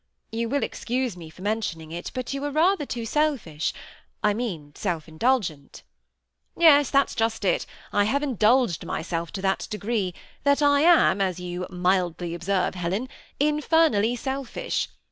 [0.31, 3.71] You will excuse me for mentioning it, but you are rather too selfish,—
[4.23, 5.83] I mean self indulgent.""
[6.57, 7.67] Yes; that 's just it.
[7.93, 13.09] I have indulged myself to that degree, that I am, as you mildly observe, Helen,
[13.39, 14.89] infer nally selfish.